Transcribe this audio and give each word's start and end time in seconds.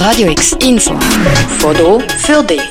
Radio 0.00 0.30
X 0.30 0.56
Info. 0.66 0.94
Foto 1.58 2.00
für 2.00 2.42
dich. 2.42 2.62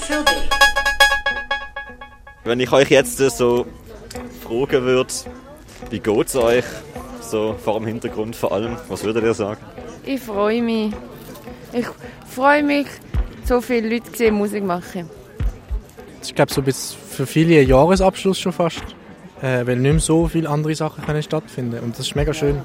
Wenn 2.44 2.60
ich 2.60 2.72
euch 2.72 2.90
jetzt 2.90 3.18
so 3.18 3.68
fragen 4.42 4.84
würde, 4.84 5.14
wie 5.92 6.00
geht 6.00 6.28
es 6.28 6.36
euch? 6.36 6.66
So 7.22 7.56
vor 7.64 7.76
dem 7.76 7.86
Hintergrund 7.86 8.36
vor 8.36 8.52
allem, 8.52 8.78
was 8.88 9.04
würdet 9.04 9.24
ihr 9.24 9.36
sagen? 9.36 9.62
Ich 10.06 10.20
freue 10.20 10.64
mich. 10.64 10.92
Ich 11.72 11.86
freue 12.28 12.64
mich, 12.64 12.88
so 13.46 13.62
viele 13.62 13.90
Leute 13.90 14.10
sehen 14.18 14.34
Musik 14.34 14.64
machen. 14.64 15.08
Ich 16.24 16.34
glaube, 16.34 16.52
so 16.52 16.64
bis 16.64 16.98
für 17.12 17.28
viele 17.28 17.60
ein 17.60 17.68
Jahresabschluss 17.68 18.40
schon 18.40 18.54
fast. 18.54 18.82
Äh, 19.44 19.68
weil 19.68 19.76
nicht 19.76 19.92
mehr 19.92 20.00
so 20.00 20.28
viele 20.28 20.50
andere 20.50 20.74
Sachen 20.74 21.06
können 21.06 21.22
stattfinden 21.22 21.80
Und 21.80 21.92
das 21.92 22.08
ist 22.08 22.16
mega 22.16 22.34
schön. 22.34 22.64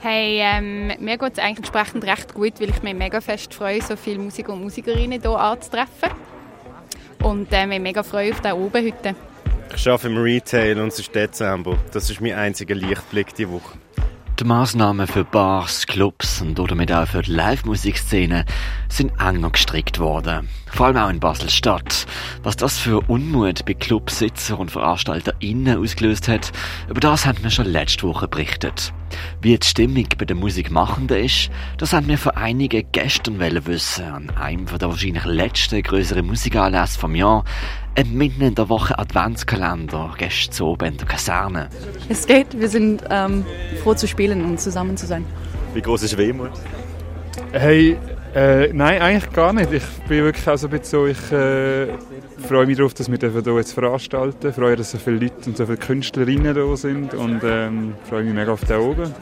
Hey, 0.00 0.38
ähm, 0.40 0.92
mir 1.00 1.18
geht 1.18 1.32
es 1.32 1.38
eigentlich 1.38 1.58
entsprechend 1.58 2.04
recht 2.04 2.32
gut, 2.32 2.60
weil 2.60 2.70
ich 2.70 2.82
mich 2.82 2.94
mega 2.94 3.20
fest 3.20 3.52
freue, 3.52 3.82
so 3.82 3.96
viele 3.96 4.18
Musiker 4.18 4.52
und 4.52 4.62
Musikerinnen 4.62 5.20
hier 5.20 5.30
anzutreffen. 5.30 6.10
Und 7.22 7.52
äh, 7.52 7.66
mich 7.66 7.80
mega 7.80 8.04
freue 8.04 8.32
auf 8.32 8.40
den 8.40 8.52
oben 8.52 8.86
heute. 8.86 9.16
Ich 9.74 9.88
arbeite 9.88 10.06
im 10.06 10.16
Retail 10.16 10.80
und 10.80 10.88
es 10.88 11.00
ist 11.00 11.14
Dezember. 11.14 11.76
Das 11.92 12.10
ist 12.10 12.20
mein 12.20 12.34
einziger 12.34 12.76
Lichtblick 12.76 13.34
diese 13.34 13.50
Woche. 13.50 13.76
Die 14.38 14.44
Massnahmen 14.44 15.08
für 15.08 15.24
Bars, 15.24 15.84
Clubs 15.88 16.42
und 16.42 16.60
oder 16.60 16.76
mit 16.76 16.92
auch 16.92 17.08
für 17.08 17.22
die 17.22 17.32
Live-Musikszene 17.32 18.44
sind 18.88 19.10
enger 19.20 19.50
gestrickt 19.50 19.98
worden. 19.98 20.48
Vor 20.72 20.86
allem 20.86 20.96
auch 20.96 21.10
in 21.10 21.20
Basel-Stadt. 21.20 22.06
Was 22.42 22.56
das 22.56 22.78
für 22.78 23.00
Unmut 23.08 23.64
bei 23.64 23.74
Clubsitzer 23.74 24.58
und 24.58 24.70
VeranstalterInnen 24.70 25.78
ausgelöst 25.78 26.28
hat, 26.28 26.52
über 26.88 27.00
das 27.00 27.26
haben 27.26 27.42
wir 27.42 27.50
schon 27.50 27.66
letzte 27.66 28.06
Woche 28.06 28.28
berichtet. 28.28 28.92
Wie 29.40 29.56
die 29.56 29.66
Stimmung 29.66 30.06
bei 30.18 30.24
den 30.24 30.38
Musikmachenden 30.38 31.24
ist, 31.24 31.50
das 31.78 31.92
haben 31.92 32.08
wir 32.08 32.18
von 32.18 32.32
einigen 32.32 32.86
gestern 32.92 33.40
wissen, 33.66 34.04
an 34.04 34.30
einem 34.30 34.66
der 34.66 34.88
wahrscheinlich 34.88 35.24
letzten 35.24 35.82
größeren 35.82 36.26
Musikanlässe 36.26 36.98
vom 36.98 37.14
Jahr, 37.14 37.44
mitten 38.06 38.42
in 38.42 38.54
der 38.54 38.68
Woche 38.68 38.98
Adventskalender, 38.98 40.14
gestern 40.18 40.66
oben 40.68 40.92
in 40.92 40.96
der 40.98 41.06
Kaserne. 41.06 41.68
Es 42.08 42.26
geht, 42.26 42.58
wir 42.58 42.68
sind 42.68 43.02
ähm, 43.10 43.44
froh 43.82 43.94
zu 43.94 44.06
spielen 44.06 44.44
und 44.44 44.60
zusammen 44.60 44.96
zu 44.96 45.06
sein. 45.06 45.24
Wie 45.74 45.82
groß 45.82 46.02
ist 46.04 46.16
Wehmut? 46.16 46.52
Hey, 47.52 47.96
äh, 48.34 48.72
nein, 48.72 49.00
eigentlich 49.00 49.32
gar 49.32 49.52
nicht. 49.52 49.72
Ich 49.72 49.84
bin 50.08 50.24
wirklich 50.24 50.48
auch 50.48 50.56
so 50.56 50.66
ein 50.66 50.70
bisschen 50.70 50.84
so, 50.84 51.06
ich 51.06 51.32
äh, 51.32 51.88
freue 52.46 52.66
mich 52.66 52.76
darauf, 52.76 52.94
dass 52.94 53.10
wir 53.10 53.18
hier 53.18 53.56
jetzt 53.56 53.72
veranstalten. 53.72 54.48
Ich 54.48 54.54
freue 54.54 54.70
mich, 54.70 54.78
dass 54.78 54.90
so 54.92 54.98
viele 54.98 55.18
Leute 55.18 55.34
und 55.46 55.56
so 55.56 55.66
viele 55.66 55.78
Künstlerinnen 55.78 56.54
da 56.54 56.76
sind 56.76 57.14
und 57.14 57.40
ähm, 57.44 57.94
freue 58.08 58.24
mich 58.24 58.34
mega 58.34 58.52
auf 58.52 58.64
den 58.64 58.78
oben. 58.78 59.14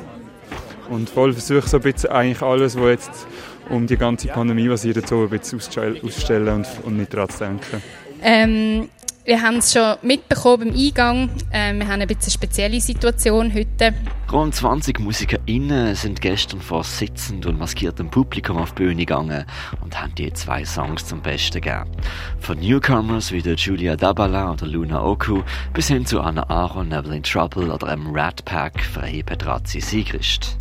Und 0.89 1.11
voll 1.11 1.33
versuche 1.33 1.69
so 1.69 1.79
ein 1.79 1.83
bisschen 1.83 2.11
eigentlich 2.11 2.43
alles, 2.43 2.77
was 2.77 2.89
jetzt 2.89 3.27
um 3.71 3.87
die 3.87 3.97
ganze 3.97 4.29
Pandemie 4.29 4.69
passiert, 4.69 5.07
so 5.07 5.23
ein 5.23 5.29
bisschen 5.29 5.59
auszustellen 5.59 6.49
und, 6.49 6.67
und 6.85 6.97
nicht 6.97 7.13
daran 7.13 7.29
zu 7.29 7.39
denken. 7.39 7.83
Ähm, 8.23 8.89
wir 9.27 9.43
haben 9.43 9.57
es 9.57 9.73
schon 9.73 9.97
mitbekommen 10.03 10.71
beim 10.71 10.79
Eingang. 10.79 11.31
Ähm, 11.53 11.81
wir 11.81 11.89
haben 11.89 12.01
ein 12.01 12.07
bisschen 12.07 12.25
eine 12.25 12.31
spezielle 12.31 12.81
Situation 12.81 13.53
heute. 13.53 13.93
Rund 14.33 14.55
20 14.55 15.01
MusikerInnen 15.01 15.95
sind 15.95 16.21
gestern 16.21 16.61
vor 16.61 16.85
sitzend 16.85 17.45
und 17.47 17.59
maskiertem 17.59 18.09
Publikum 18.09 18.57
auf 18.57 18.73
die 18.73 18.85
Bühne 18.85 19.05
gegangen 19.05 19.45
und 19.81 20.01
haben 20.01 20.15
die 20.15 20.33
zwei 20.33 20.65
Songs 20.65 21.07
zum 21.07 21.23
Besten 21.23 21.61
gegeben. 21.61 21.91
Von 22.39 22.59
Newcomers 22.61 23.33
wie 23.33 23.43
der 23.43 23.55
Julia 23.55 23.97
Dabala 23.97 24.53
oder 24.53 24.67
Luna 24.67 25.05
Oku 25.05 25.43
bis 25.73 25.89
hin 25.89 26.07
zu 26.07 26.21
Anna 26.21 26.49
Aaron, 26.49 26.93
Evelyn 26.93 27.23
Trouble 27.23 27.71
oder 27.73 27.89
einem 27.89 28.15
Rat 28.15 28.45
Pack 28.45 28.81
für 28.81 29.01
Petrazzi 29.25 29.81
Sigrist. 29.81 30.57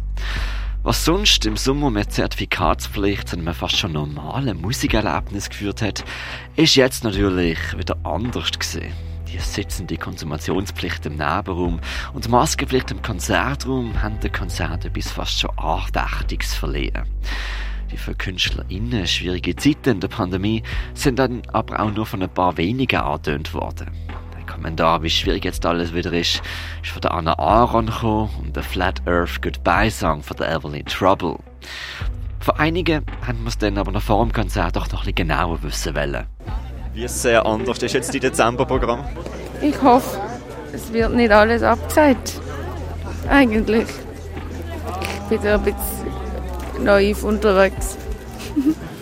Was 0.85 1.03
sonst 1.03 1.47
im 1.47 1.57
Sommer 1.57 1.89
mit 1.89 2.11
Zertifikatspflicht 2.11 3.29
zu 3.29 3.37
einem 3.37 3.55
fast 3.55 3.75
schon 3.75 3.93
normalen 3.93 4.61
Musikerlebnis 4.61 5.49
geführt 5.49 5.81
hat, 5.81 6.05
ist 6.55 6.75
jetzt 6.75 7.03
natürlich 7.03 7.57
wieder 7.75 7.97
anders 8.03 8.51
gesehen. 8.51 8.93
Die 9.27 9.39
sitzende 9.39 9.97
Konsumationspflicht 9.97 11.07
im 11.07 11.13
Nebenraum 11.13 11.79
und 12.13 12.25
die 12.25 12.29
Maskenpflicht 12.29 12.91
im 12.91 13.01
Konzertraum 13.01 13.99
haben 14.03 14.19
den 14.19 14.31
Konzerten 14.31 14.93
bis 14.93 15.09
fast 15.09 15.39
schon 15.39 15.57
Andächtiges 15.57 16.53
verliehen. 16.53 17.01
Die 17.91 17.97
für 17.97 18.13
KünstlerInnen 18.13 19.07
schwierige 19.07 19.55
Zeiten 19.55 19.89
in 19.89 19.99
der 20.01 20.09
Pandemie 20.09 20.61
sind 20.93 21.17
dann 21.17 21.41
aber 21.51 21.79
auch 21.79 21.91
nur 21.91 22.05
von 22.05 22.21
ein 22.21 22.29
paar 22.29 22.57
wenigen 22.57 22.99
angetönt 22.99 23.55
worden. 23.55 23.89
Kommentar, 24.65 25.03
wie 25.03 25.11
schwierig 25.11 25.45
jetzt 25.45 25.63
alles 25.63 25.93
wieder 25.93 26.11
ist, 26.11 26.41
ist 26.81 26.91
von 26.91 26.99
der 26.99 27.11
Anna 27.11 27.37
Aaron 27.37 27.85
gekommen 27.85 28.31
und 28.41 28.55
der 28.55 28.63
Flat 28.63 28.99
Earth 29.05 29.39
Goodbye 29.39 29.91
Song 29.91 30.23
von 30.23 30.37
der 30.37 30.51
Evelyn 30.55 30.83
Trouble. 30.87 31.37
Von 32.39 32.55
einigen 32.57 33.05
haben 33.27 33.43
wir 33.43 33.49
es 33.49 33.59
dann 33.59 33.77
aber 33.77 33.91
noch 33.91 34.01
vor 34.01 34.25
dem 34.25 34.33
Konzert 34.33 34.75
doch 34.75 34.91
noch 34.91 35.01
ein 35.05 35.13
bisschen 35.13 35.27
genauer 35.27 35.61
wissen 35.61 35.95
wollen. 35.95 36.25
Wie 36.95 37.07
sehr 37.07 37.45
anders 37.45 37.77
ist 37.83 37.93
jetzt 37.93 38.11
die 38.11 38.19
Dezemberprogramm? 38.19 39.05
Ich 39.61 39.79
hoffe, 39.83 40.19
es 40.73 40.91
wird 40.91 41.13
nicht 41.13 41.31
alles 41.31 41.61
abgesagt. 41.61 42.41
Eigentlich. 43.29 43.87
Ich 45.11 45.29
bin 45.29 45.43
da 45.43 45.55
ein 45.55 45.61
bisschen 45.61 46.83
naiv 46.83 47.23
unterwegs. 47.23 47.99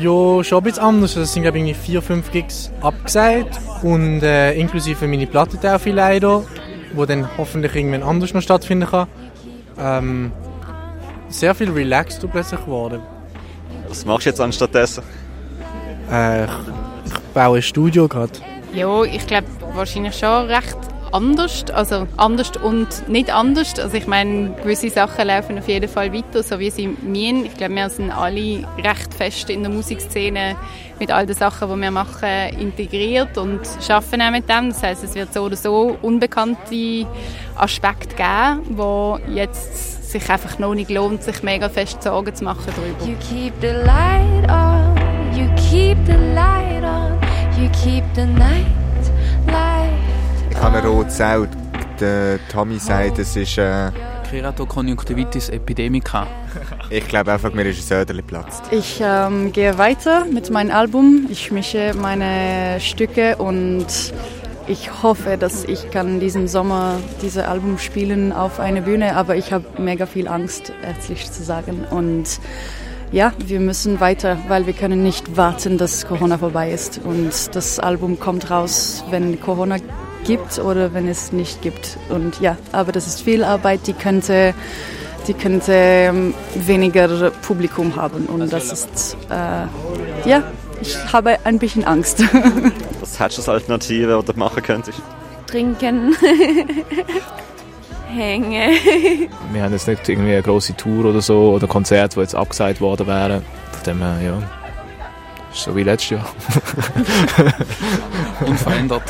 Ja, 0.00 0.44
schon 0.44 0.58
ein 0.58 0.64
bisschen 0.64 0.82
anders. 0.82 1.16
Es 1.16 1.32
sind, 1.32 1.42
glaube 1.42 1.58
ich, 1.58 1.76
vier, 1.76 2.00
fünf 2.00 2.30
Gigs 2.30 2.70
abgesagt. 2.80 3.58
Und 3.82 4.22
äh, 4.22 4.52
inklusive 4.54 5.08
meine 5.08 5.26
Plattentaufe 5.26 5.90
leider, 5.90 6.44
wo 6.94 7.04
dann 7.04 7.28
hoffentlich 7.36 7.74
irgendwann 7.74 8.02
anders 8.02 8.32
noch 8.32 8.42
stattfinden 8.42 8.88
kann. 8.88 9.08
Ähm, 9.78 10.32
sehr 11.28 11.54
viel 11.54 11.70
relaxed 11.70 12.24
plötzlich 12.30 12.60
geworden. 12.60 13.00
Was 13.88 14.04
machst 14.04 14.26
du 14.26 14.30
jetzt 14.30 14.40
anstattdessen? 14.40 15.02
Äh, 16.10 16.44
ich, 16.44 16.50
ich 17.06 17.18
baue 17.34 17.58
ein 17.58 17.62
Studio 17.62 18.06
gerade. 18.06 18.32
Ja, 18.72 19.02
ich 19.02 19.26
glaube 19.26 19.46
wahrscheinlich 19.74 20.16
schon 20.16 20.46
recht 20.46 20.76
anders, 21.12 21.64
also 21.72 22.06
anders 22.16 22.52
und 22.62 23.08
nicht 23.08 23.30
anders. 23.30 23.78
Also 23.78 23.96
ich 23.96 24.06
meine, 24.06 24.50
gewisse 24.62 24.90
Sachen 24.90 25.26
laufen 25.26 25.58
auf 25.58 25.68
jeden 25.68 25.88
Fall 25.88 26.12
weiter, 26.12 26.42
so 26.42 26.58
wie 26.58 26.70
sie 26.70 26.88
mir. 26.88 27.44
Ich 27.44 27.54
glaube, 27.56 27.74
wir 27.74 27.90
sind 27.90 28.10
alle 28.10 28.66
recht 28.78 29.14
fest 29.14 29.50
in 29.50 29.62
der 29.62 29.72
Musikszene 29.72 30.56
mit 30.98 31.10
all 31.10 31.26
den 31.26 31.36
Sachen, 31.36 31.68
die 31.68 31.80
wir 31.80 31.90
machen, 31.90 32.58
integriert 32.58 33.38
und 33.38 33.60
arbeiten 33.88 34.22
auch 34.22 34.30
mit 34.30 34.48
dem. 34.48 34.70
Das 34.70 34.82
heißt, 34.82 35.04
es 35.04 35.14
wird 35.14 35.32
so 35.32 35.42
oder 35.42 35.56
so 35.56 35.96
unbekannte 36.02 37.06
Aspekte 37.56 38.14
geben, 38.14 38.76
wo 38.76 39.18
jetzt 39.28 40.10
sich 40.10 40.28
einfach 40.30 40.58
noch 40.58 40.74
nicht 40.74 40.90
lohnt, 40.90 41.22
sich 41.22 41.42
mega 41.42 41.68
fest 41.68 42.02
Sorgen 42.02 42.34
zu 42.34 42.44
machen 42.44 42.72
darüber. 42.74 43.04
You 43.04 43.16
keep 43.18 43.52
the 43.60 43.68
light 43.84 44.50
on, 44.50 44.96
you 45.36 45.48
keep 45.56 45.98
the 46.06 46.16
light 46.34 46.82
on, 46.82 47.18
you 47.60 47.68
keep 47.82 48.04
the 48.14 48.24
night 48.24 48.87
ich 50.58 50.64
habe 50.64 50.78
ein 50.78 50.86
rotes 50.86 51.20
Auge. 51.20 51.48
Der 52.00 52.40
Tommy 52.50 52.78
sagt, 52.78 53.20
es 53.20 53.36
ist... 53.36 53.58
Äh, 53.58 53.92
Keratokonjunktivitis 54.28 55.50
epidemica. 55.50 56.26
ich 56.90 57.06
glaube 57.06 57.32
einfach, 57.32 57.52
mir 57.52 57.62
ist 57.62 57.78
ein 57.78 57.82
Söderli 57.82 58.22
platzt. 58.22 58.64
Ich 58.72 59.00
ähm, 59.00 59.52
gehe 59.52 59.78
weiter 59.78 60.24
mit 60.24 60.50
meinem 60.50 60.72
Album. 60.72 61.28
Ich 61.30 61.52
mische 61.52 61.94
meine 61.94 62.80
Stücke 62.80 63.36
und 63.36 63.86
ich 64.66 65.02
hoffe, 65.02 65.38
dass 65.38 65.64
ich 65.64 65.90
kann 65.92 66.18
diesen 66.18 66.48
Sommer 66.48 66.96
dieses 67.22 67.44
Album 67.44 67.78
spielen 67.78 68.32
auf 68.32 68.58
einer 68.58 68.80
Bühne, 68.80 69.14
aber 69.14 69.36
ich 69.36 69.52
habe 69.52 69.64
mega 69.80 70.06
viel 70.06 70.26
Angst, 70.26 70.72
ehrlich 70.82 71.30
zu 71.30 71.42
sagen. 71.42 71.86
Und 71.88 72.40
ja, 73.12 73.32
wir 73.38 73.60
müssen 73.60 74.00
weiter, 74.00 74.36
weil 74.48 74.66
wir 74.66 74.74
können 74.74 75.04
nicht 75.04 75.36
warten, 75.36 75.78
dass 75.78 76.06
Corona 76.06 76.36
vorbei 76.36 76.72
ist. 76.72 77.00
Und 77.02 77.54
das 77.54 77.78
Album 77.78 78.18
kommt 78.18 78.50
raus, 78.50 79.04
wenn 79.10 79.40
Corona 79.40 79.76
gibt 80.28 80.58
oder 80.58 80.92
wenn 80.92 81.08
es 81.08 81.32
nicht 81.32 81.62
gibt. 81.62 81.96
Und 82.10 82.38
ja, 82.40 82.58
aber 82.70 82.92
das 82.92 83.06
ist 83.06 83.22
viel 83.22 83.42
Arbeit, 83.42 83.86
die 83.86 83.94
könnte, 83.94 84.52
die 85.26 85.32
könnte 85.32 85.72
ähm, 85.72 86.34
weniger 86.54 87.30
Publikum 87.30 87.96
haben. 87.96 88.26
Und 88.26 88.52
das 88.52 88.70
ist, 88.70 89.16
äh, 89.30 90.28
ja, 90.28 90.42
ich 90.82 90.96
habe 91.12 91.38
ein 91.44 91.58
bisschen 91.58 91.84
Angst. 91.84 92.22
Was 93.00 93.18
hättest 93.18 93.38
du 93.38 93.42
als 93.42 93.48
Alternative, 93.48 94.18
was 94.18 94.24
du 94.26 94.32
machen 94.38 94.62
könntest? 94.62 95.00
Trinken. 95.46 96.14
Hängen. 98.08 98.72
Wir 99.52 99.62
haben 99.62 99.72
jetzt 99.72 99.88
nicht 99.88 100.06
irgendwie 100.08 100.32
eine 100.32 100.42
große 100.42 100.76
Tour 100.76 101.06
oder 101.06 101.20
so 101.22 101.52
oder 101.52 101.66
Konzert, 101.66 102.16
wo 102.16 102.20
jetzt 102.20 102.34
abgesagt 102.34 102.80
worden 102.80 103.06
wären. 103.06 103.42
Von 103.72 103.82
dem 103.84 103.98
her, 103.98 104.18
ja, 104.22 104.42
so 105.52 105.74
wie 105.74 105.82
letztes 105.82 106.10
Jahr. 106.10 106.26
Unverändert. 108.46 109.02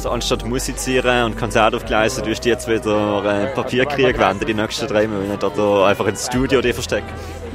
So, 0.00 0.08
anstatt 0.08 0.46
musizieren 0.46 1.24
und 1.26 1.36
Konzerte 1.36 1.76
aufgleisen, 1.76 2.24
tust 2.24 2.42
du 2.42 2.48
jetzt 2.48 2.66
wieder 2.66 3.22
äh, 3.22 3.54
Papierkrieg 3.54 4.18
wenden, 4.18 4.46
die 4.46 4.54
nächsten 4.54 4.86
drei 4.86 5.06
Monate, 5.06 5.52
oder 5.52 5.84
einfach 5.84 6.06
ins 6.06 6.24
Studio 6.24 6.62
die 6.62 6.72
verstecken? 6.72 7.10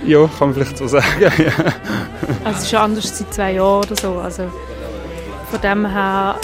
Ja, 0.05 0.27
kann 0.27 0.49
man 0.49 0.53
vielleicht 0.53 0.77
so 0.77 0.87
sagen, 0.87 1.07
ja. 1.19 1.31
Also 2.43 2.59
es 2.59 2.63
ist 2.65 2.73
anders 2.75 3.17
seit 3.17 3.33
zwei 3.33 3.53
Jahren 3.53 3.83
oder 3.83 3.95
so, 3.95 4.19
also 4.19 4.43
von 5.49 5.61
dem 5.61 5.87
her, 5.87 6.35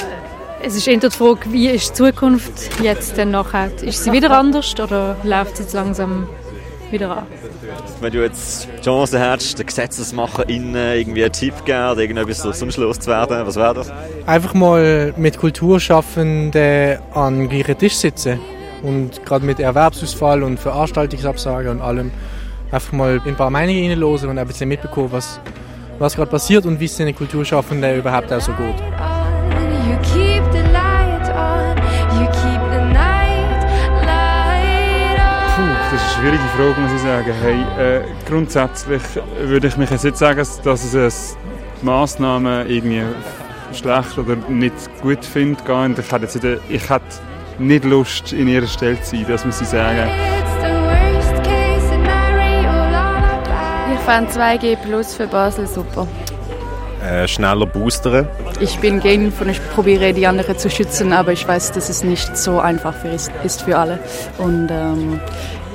es 0.63 0.75
ist 0.75 0.87
eher 0.87 0.97
die 0.97 1.11
Frage, 1.11 1.41
wie 1.51 1.69
ist 1.69 1.91
die 1.91 1.93
Zukunft 1.93 2.81
jetzt 2.81 3.17
denn 3.17 3.29
nachher? 3.29 3.69
Ist 3.83 4.03
sie 4.03 4.11
wieder 4.11 4.31
anders 4.31 4.73
oder 4.79 5.17
läuft 5.23 5.53
es 5.53 5.59
jetzt 5.59 5.73
langsam 5.73 6.27
wieder 6.91 7.17
an. 7.17 7.27
Wenn 7.99 8.11
du 8.11 8.21
jetzt 8.21 8.67
die 8.77 8.81
Chance 8.81 9.19
hättest, 9.19 9.59
den 9.59 9.65
GesetzesmacherInnen 9.65 10.97
irgendwie 10.97 11.23
einen 11.23 11.33
Tipp 11.33 11.65
geben 11.65 11.91
oder 11.91 12.01
irgendetwas 12.01 12.39
so 12.39 12.51
zum 12.51 12.71
Schluss 12.71 12.99
zu 12.99 13.09
werden, 13.09 13.45
was 13.45 13.55
wäre 13.55 13.73
das? 13.73 13.91
Einfach 14.25 14.53
mal 14.53 15.13
mit 15.17 15.37
Kulturschaffenden 15.37 16.99
an 17.13 17.49
gleichen 17.49 17.77
Tisch 17.77 17.95
sitzen 17.95 18.39
und 18.83 19.25
gerade 19.25 19.45
mit 19.45 19.59
Erwerbsausfall 19.59 20.43
und 20.43 20.59
Veranstaltungsabsage 20.59 21.69
und 21.69 21.81
allem 21.81 22.11
einfach 22.71 22.91
mal 22.93 23.21
ein 23.25 23.35
paar 23.35 23.49
Meinungen 23.49 23.89
reinlosen 23.89 24.29
und 24.29 24.37
ein 24.37 24.47
bisschen 24.47 24.69
mitbekommen, 24.69 25.11
was, 25.11 25.39
was 25.99 26.15
gerade 26.15 26.31
passiert 26.31 26.65
und 26.65 26.79
wie 26.79 26.85
es 26.85 26.97
den 26.97 27.15
Kulturschaffenden 27.15 27.97
überhaupt 27.97 28.31
auch 28.31 28.41
so 28.41 28.53
geht. 28.53 29.10
Frage, 36.61 36.79
muss 36.79 36.91
ich 36.93 37.01
sagen. 37.01 37.33
Hey, 37.41 37.97
äh, 37.97 38.01
grundsätzlich 38.27 39.01
würde 39.39 39.67
ich 39.67 39.77
mich 39.77 39.89
jetzt 39.89 40.03
nicht 40.03 40.17
sagen, 40.17 40.45
dass 40.63 40.93
es 40.93 41.35
Massnahmen 41.81 42.69
irgendwie 42.69 43.01
schlecht 43.73 44.15
oder 44.19 44.35
nicht 44.47 44.75
gut 45.01 45.25
finde. 45.25 45.59
Ich 45.99 46.11
hätte, 46.11 46.25
jetzt 46.25 46.43
nicht, 46.43 46.61
ich 46.69 46.87
hätte 46.87 47.05
nicht 47.57 47.83
Lust, 47.83 48.33
in 48.33 48.47
ihrer 48.47 48.67
Stelle 48.67 49.01
zu 49.01 49.15
sein, 49.15 49.25
das 49.27 49.43
muss 49.43 49.59
ich 49.59 49.69
sagen. 49.69 50.07
It's 50.07 50.53
the 50.59 50.67
worst 50.67 51.43
case 51.43 51.87
scenario, 51.87 52.71
lullaby. 52.71 53.93
Ich 53.95 53.99
fand 54.01 54.29
2G 54.29 54.75
Plus 54.75 55.15
für 55.15 55.25
Basel 55.25 55.65
super. 55.65 56.07
Äh, 57.03 57.27
schneller 57.27 57.65
boostern. 57.65 58.27
Ich 58.59 58.77
bin 58.77 58.99
geimpft 58.99 59.41
und 59.41 59.49
ich 59.49 59.59
probiere 59.73 60.13
die 60.13 60.27
anderen 60.27 60.55
zu 60.55 60.69
schützen, 60.69 61.13
aber 61.13 61.31
ich 61.31 61.47
weiß, 61.47 61.71
dass 61.71 61.89
es 61.89 62.03
nicht 62.03 62.37
so 62.37 62.59
einfach 62.59 62.93
für 62.93 63.07
ist, 63.07 63.31
ist 63.43 63.63
für 63.63 63.79
alle. 63.79 63.97
Und 64.37 64.69
ähm, 64.69 65.19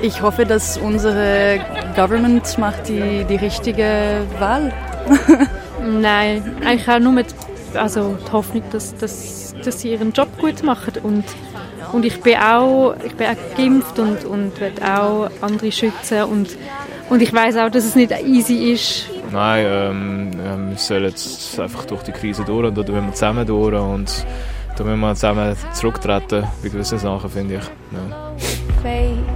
ich 0.02 0.22
hoffe, 0.22 0.44
dass 0.44 0.78
unsere 0.78 1.60
Government 1.94 2.58
macht 2.58 2.88
die, 2.88 3.25
die 3.25 3.37
richtige 3.37 4.22
Wahl. 4.38 4.72
Nein, 5.82 6.56
eigentlich 6.64 6.88
auch 6.88 6.98
nur 6.98 7.12
mit 7.12 7.34
also 7.75 8.16
die 8.26 8.32
Hoffnung, 8.32 8.62
dass, 8.70 8.96
dass, 8.96 9.54
dass 9.64 9.81
sie 9.81 9.93
ihren 9.93 10.12
Job 10.12 10.28
gut 10.38 10.62
machen 10.62 10.94
und 11.02 11.25
und 11.93 12.04
ich 12.04 12.20
bin 12.20 12.37
auch, 12.37 12.94
ich 13.04 13.14
bin 13.14 13.28
auch 13.28 13.56
geimpft 13.56 13.98
und, 13.98 14.25
und 14.25 14.60
will 14.60 14.72
auch 14.84 15.31
andere 15.40 15.70
schützen 15.70 16.25
und, 16.25 16.49
und 17.08 17.22
ich 17.22 17.32
weiß 17.32 17.56
auch, 17.58 17.70
dass 17.70 17.84
es 17.84 17.94
nicht 17.94 18.12
easy 18.25 18.72
ist. 18.72 19.08
Nein, 19.32 19.66
ähm, 19.66 20.31
ähm, 20.44 20.70
wir 20.70 20.78
sollen 20.78 21.04
jetzt 21.04 21.58
einfach 21.58 21.84
durch 21.84 22.02
die 22.02 22.12
Krise 22.12 22.44
durch 22.44 22.66
und 22.66 22.76
da 22.76 22.82
müssen 22.82 23.06
wir 23.06 23.12
zusammen 23.12 23.46
durch 23.46 23.75
und 23.75 24.26
da 24.76 24.84
müssen 24.84 25.00
wir 25.00 25.14
zusammen 25.14 25.56
zurücktreten 25.72 26.44
bei 26.62 26.69
gewissen 26.69 26.99
Sachen, 26.99 27.31
finde 27.31 27.54
ich. 27.54 27.64
Ja. 27.92 29.36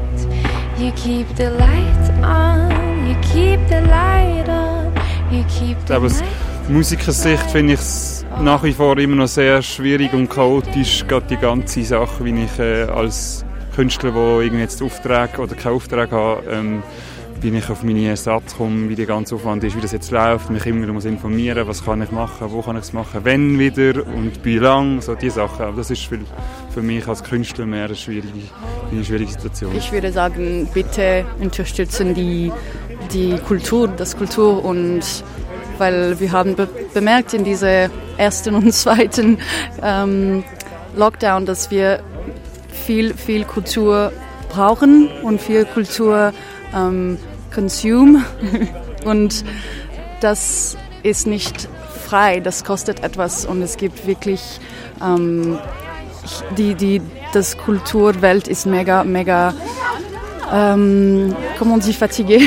Aber 5.90 6.06
aus 6.06 6.22
Musikersicht 6.68 7.50
finde 7.50 7.74
ich 7.74 7.80
es 7.80 8.24
nach 8.40 8.62
wie 8.62 8.72
vor 8.72 8.96
immer 8.96 9.16
noch 9.16 9.28
sehr 9.28 9.60
schwierig 9.60 10.14
und 10.14 10.30
chaotisch, 10.30 11.04
gerade 11.06 11.26
die 11.28 11.36
ganze 11.36 11.84
Sache, 11.84 12.24
wie 12.24 12.44
ich 12.44 12.58
äh, 12.58 12.84
als 12.84 13.44
Künstler, 13.76 14.12
der 14.12 14.40
irgendwie 14.40 14.62
jetzt 14.62 14.82
Aufträge 14.82 15.42
oder 15.42 15.54
keinen 15.54 15.74
Auftrag 15.74 16.12
habe, 16.12 16.42
ähm, 16.50 16.82
wie 17.42 17.56
ich 17.56 17.70
auf 17.70 17.82
meine 17.82 18.06
Ersatz 18.06 18.56
komme, 18.56 18.88
wie 18.88 18.94
der 18.94 19.06
ganze 19.06 19.34
Aufwand 19.34 19.64
ist, 19.64 19.76
wie 19.76 19.80
das 19.80 19.92
jetzt 19.92 20.10
läuft, 20.10 20.50
mich 20.50 20.66
immer 20.66 20.82
wieder 20.82 20.92
muss 20.92 21.06
informieren, 21.06 21.66
was 21.66 21.84
kann 21.84 22.02
ich 22.02 22.10
machen, 22.10 22.50
wo 22.50 22.60
kann 22.60 22.76
ich 22.76 22.82
es 22.82 22.92
machen, 22.92 23.20
wenn 23.24 23.58
wieder 23.58 24.06
und 24.06 24.44
wie 24.44 24.58
lang, 24.58 25.00
so 25.00 25.14
diese 25.14 25.36
Sachen. 25.36 25.64
Aber 25.64 25.76
das 25.78 25.90
ist 25.90 26.02
für, 26.02 26.18
für 26.70 26.82
mich 26.82 27.06
als 27.08 27.24
Künstler 27.24 27.64
mehr 27.64 27.86
eine 27.86 27.94
schwierige, 27.94 28.28
eine 28.90 29.04
schwierige 29.04 29.32
Situation. 29.32 29.74
Ich 29.74 29.90
würde 29.90 30.12
sagen, 30.12 30.68
bitte 30.74 31.24
unterstützen 31.40 32.14
die, 32.14 32.52
die 33.12 33.38
Kultur, 33.38 33.88
das 33.88 34.16
Kultur 34.16 34.62
und 34.62 35.02
weil 35.78 36.20
wir 36.20 36.32
haben 36.32 36.56
be 36.56 36.68
bemerkt 36.92 37.32
in 37.32 37.44
dieser 37.44 37.88
ersten 38.18 38.54
und 38.54 38.72
zweiten 38.74 39.38
ähm, 39.82 40.44
Lockdown, 40.94 41.46
dass 41.46 41.70
wir 41.70 42.02
viel, 42.84 43.14
viel 43.14 43.44
Kultur 43.44 44.12
brauchen 44.50 45.08
und 45.22 45.40
viel 45.40 45.64
Kultur 45.64 46.32
ähm, 46.74 47.18
consume. 47.50 48.24
Und 49.04 49.44
das 50.20 50.76
ist 51.02 51.26
nicht 51.26 51.68
frei, 52.06 52.40
das 52.40 52.64
kostet 52.64 53.02
etwas. 53.02 53.44
Und 53.44 53.62
es 53.62 53.76
gibt 53.76 54.06
wirklich 54.06 54.60
ähm, 55.02 55.58
die, 56.56 56.74
die, 56.74 57.00
das 57.32 57.56
Kulturwelt 57.56 58.48
ist 58.48 58.66
mega, 58.66 59.04
mega 59.04 59.54
ähm, 60.52 61.34
comment 61.58 61.74
on 61.74 61.80
dit 61.80 61.96
fatigué 61.96 62.40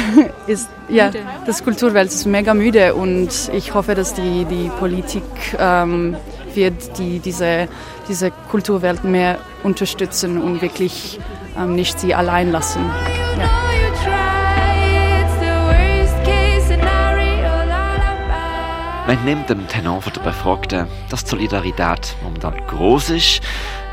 ist 0.48 0.68
ja 0.90 1.12
das 1.46 1.64
Kulturwelt 1.64 2.12
ist 2.12 2.26
mega 2.26 2.54
müde. 2.54 2.96
Und 2.96 3.50
ich 3.54 3.74
hoffe, 3.74 3.96
dass 3.96 4.14
die 4.14 4.46
die 4.46 4.70
Politik 4.80 5.24
ähm, 5.58 6.16
wird 6.54 6.98
die 6.98 7.20
diese 7.20 7.68
diese 8.10 8.32
Kulturwelt 8.52 9.04
mehr 9.04 9.38
unterstützen 9.64 10.42
und 10.42 10.62
wirklich 10.62 11.20
ähm, 11.58 11.76
nicht 11.76 12.00
sie 12.00 12.14
allein 12.14 12.52
lassen. 12.52 12.82
Ja. 13.40 13.62
Lullaby. 19.13 19.15
Man 19.15 19.25
nimmt 19.25 19.50
dem 19.50 19.68
Tenor 19.68 20.01
von 20.01 20.13
der 20.13 20.21
Befragten, 20.21 20.88
dass 21.10 21.24
die 21.24 21.31
Solidarität 21.31 22.15
momentan 22.24 22.56
groß 22.68 23.12
ist, 23.12 23.42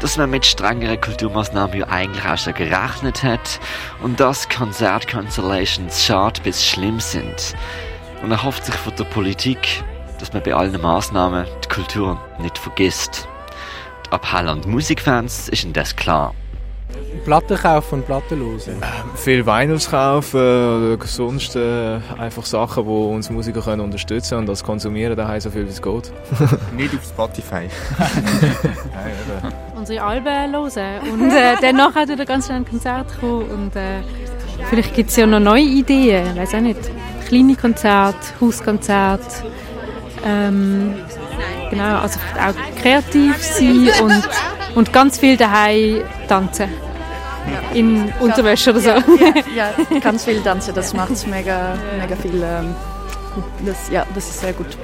dass 0.00 0.16
man 0.16 0.30
mit 0.30 0.46
strengeren 0.46 1.00
Kulturmaßnahmen 1.00 1.80
ja 1.80 1.88
eigentlich 1.88 2.24
auch 2.24 2.38
schon 2.38 2.54
gerechnet 2.54 3.22
hat 3.22 3.60
und 4.02 4.18
dass 4.18 4.48
Konzertcancellations 4.48 6.04
schade 6.04 6.40
bis 6.42 6.64
schlimm 6.64 7.00
sind. 7.00 7.54
Und 8.22 8.30
er 8.30 8.42
hofft 8.42 8.64
sich 8.64 8.74
von 8.74 8.94
der 8.96 9.04
Politik, 9.04 9.82
dass 10.18 10.32
man 10.32 10.42
bei 10.42 10.54
allen 10.54 10.80
Maßnahmen 10.80 11.46
die 11.64 11.68
Kultur 11.68 12.20
nicht 12.38 12.58
vergisst. 12.58 13.28
Die 14.06 14.14
Appell 14.14 14.48
an 14.48 14.60
die 14.62 14.68
Musikfans 14.68 15.48
ist 15.48 15.64
indes 15.64 15.96
klar. 15.96 16.34
Platten 17.24 17.56
kaufen 17.56 17.94
und 17.96 18.06
Platten 18.06 18.38
hören. 18.38 18.82
Viel 19.14 19.44
Vinyls 19.44 19.90
kaufen 19.90 20.40
oder 20.40 21.06
sonst 21.06 21.54
äh, 21.56 21.98
einfach 22.18 22.44
Sachen, 22.44 22.84
die 22.84 22.90
uns 22.90 23.30
Musiker 23.30 23.60
können 23.60 23.80
unterstützen 23.80 24.38
und 24.38 24.46
das 24.46 24.64
konsumieren 24.64 25.16
daheim 25.16 25.40
so 25.40 25.50
viel 25.50 25.66
wie 25.66 25.70
es 25.70 25.82
geht. 25.82 26.12
Nicht 26.76 26.94
auf 26.94 27.04
Spotify. 27.04 27.68
Nein. 27.98 29.52
Unsere 29.76 30.02
Alben 30.02 30.26
hören 30.26 30.54
und 30.54 31.30
äh, 31.30 31.56
dann 31.60 31.76
nachher 31.76 32.08
wieder 32.08 32.24
ganz 32.24 32.46
schnell 32.46 32.58
ein 32.58 32.68
Konzert 32.68 33.06
kommen 33.20 33.48
und 33.50 33.76
äh, 33.76 34.02
vielleicht 34.68 34.94
gibt 34.94 35.10
es 35.10 35.16
ja 35.16 35.26
noch 35.26 35.40
neue 35.40 35.62
Ideen, 35.62 36.32
ich 36.34 36.42
weiß 36.42 36.54
auch 36.54 36.60
nicht. 36.60 36.80
Kleine 37.28 37.54
Konzerte, 37.54 38.18
Hauskonzerte, 38.40 39.44
ähm, 40.26 40.94
genau, 41.70 41.98
also 41.98 42.18
auch 42.36 42.82
kreativ 42.82 43.36
sein 43.42 43.88
und, 44.02 44.28
und 44.74 44.92
ganz 44.92 45.18
viel 45.18 45.36
daheim 45.36 46.02
tanzen. 46.28 46.68
In 47.74 48.12
Unterwäsche 48.20 48.70
oder 48.70 48.80
so. 48.80 48.88
Ja, 48.90 49.02
ja, 49.54 49.98
ganz 50.00 50.24
viel 50.24 50.40
tanzen, 50.42 50.74
das 50.74 50.92
macht 50.92 51.26
mega, 51.26 51.74
mega 51.98 52.14
viel. 52.16 52.42
Ähm, 52.42 52.74
gut. 53.34 53.44
das, 53.64 53.90
ja, 53.90 54.06
das 54.14 54.28
ist 54.28 54.40
sehr 54.40 54.52
gut. 54.52 54.76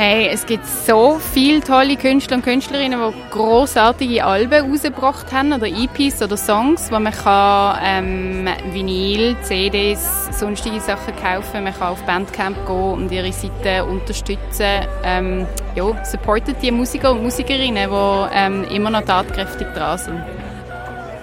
Hey, 0.00 0.28
es 0.28 0.46
gibt 0.46 0.64
so 0.64 1.18
viele 1.18 1.60
tolle 1.60 1.96
Künstler 1.96 2.36
und 2.36 2.44
Künstlerinnen, 2.44 3.00
die 3.00 3.30
großartige 3.30 4.24
Alben 4.24 4.70
rausgebracht 4.70 5.32
haben 5.32 5.52
oder 5.52 5.66
EPs 5.66 6.22
oder 6.22 6.36
Songs, 6.36 6.92
wo 6.92 7.00
man 7.00 7.12
kann 7.12 7.80
ähm, 7.84 8.48
Vinyl, 8.72 9.34
CDs, 9.42 10.28
sonstige 10.38 10.78
Sachen 10.78 11.16
kaufen. 11.16 11.64
Man 11.64 11.74
kann 11.74 11.88
auf 11.88 12.00
Bandcamp 12.04 12.64
gehen 12.64 12.92
und 12.92 13.10
ihre 13.10 13.32
Seite 13.32 13.84
unterstützen. 13.84 14.86
Ähm, 15.02 15.48
ja, 15.74 16.04
supportet 16.04 16.58
die 16.62 16.70
Musiker 16.70 17.10
und 17.10 17.24
Musikerinnen, 17.24 17.90
die 17.90 18.28
ähm, 18.36 18.62
immer 18.72 18.90
noch 18.90 19.02
tatkräftig 19.02 19.66
dran 19.74 19.98
sind. 19.98 20.22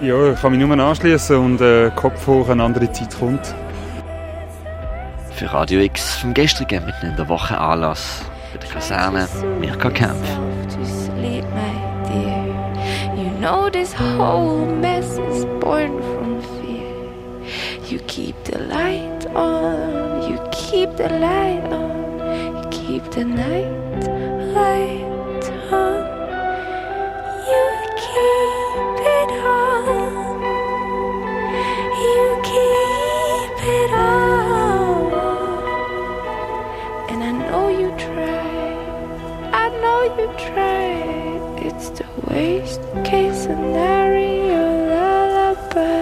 Ja, 0.02 0.32
ich 0.32 0.38
kann 0.42 0.52
mich 0.54 0.60
nur 0.60 0.78
anschließen 0.78 1.34
und 1.38 1.62
äh, 1.62 1.90
Kopf 1.96 2.26
hoch, 2.26 2.50
eine 2.50 2.62
andere 2.62 2.92
Zeit 2.92 3.18
kommt. 3.18 3.54
Für 5.30 5.50
Radio 5.50 5.80
X 5.80 6.16
vom 6.16 6.34
gestrigen 6.34 6.84
mitten 6.84 7.06
in 7.06 7.16
der 7.16 7.26
Woche 7.26 7.56
Anlass 7.56 8.20
der 8.58 8.68
Kaserne 8.68 9.28
Mirka 9.60 9.90
Kempf. 9.90 10.46
know 13.46 13.70
this 13.70 13.92
whole 13.92 14.66
mess 14.66 15.18
is 15.18 15.44
born 15.60 15.92
from 16.02 16.42
fear. 16.54 16.90
You 17.90 17.98
keep 18.08 18.34
the 18.44 18.58
light 18.58 19.26
on, 19.36 20.28
you 20.28 20.38
keep 20.50 20.96
the 20.96 21.08
light 21.08 21.64
on, 21.70 22.56
you 22.56 22.68
keep 22.70 23.04
the 23.12 23.24
night 23.24 24.02
light 24.58 25.46
on. 25.72 25.98
You 27.50 27.64
keep 28.04 28.98
it 29.18 29.30
on, 29.54 29.86
you 32.04 32.20
keep 32.50 33.58
it 33.78 33.92
on. 33.92 34.15
you 40.14 40.28
try. 40.38 40.86
It's 41.66 41.90
the 41.90 42.06
waste 42.28 42.80
case 43.04 43.42
scenario 43.42 44.62
lullaby. 44.90 45.96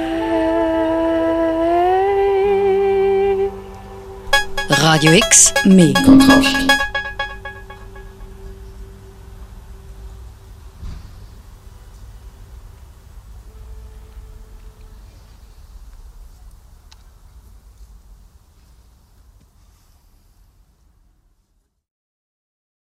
Radio 4.82 5.12
X, 5.12 5.52
mehr 5.64 5.94
Kontrast. 6.04 6.68